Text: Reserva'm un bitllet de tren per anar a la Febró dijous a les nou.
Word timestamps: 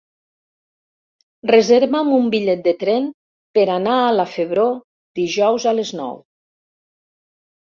Reserva'm 1.51 2.09
un 2.19 2.31
bitllet 2.35 2.63
de 2.69 2.73
tren 2.85 3.05
per 3.59 3.67
anar 3.75 3.99
a 4.07 4.09
la 4.17 4.27
Febró 4.37 4.65
dijous 5.21 5.69
a 5.75 5.77
les 5.83 5.93
nou. 6.01 6.19